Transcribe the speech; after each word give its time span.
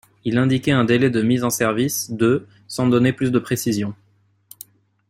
Il 0.25 0.39
indiquait 0.39 0.71
un 0.71 0.83
délai 0.83 1.11
de 1.11 1.21
mise 1.21 1.43
en 1.43 1.51
service 1.51 2.09
de 2.09 2.47
sans 2.67 2.87
donner 2.87 3.13
plus 3.13 3.29
de 3.29 3.37
précision. 3.37 3.93